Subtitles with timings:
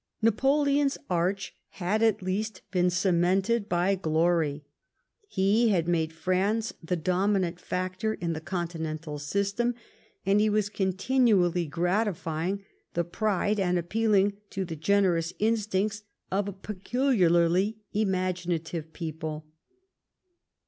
[0.19, 4.63] Napoleon's arch had at least been cemented by glory.
[5.27, 9.75] He had made France the dominant factor in the continental system;
[10.25, 12.63] and he was continually gratifying
[12.95, 19.45] the pride, and appealing to the generous instincts, of a peculiarly imaginative people.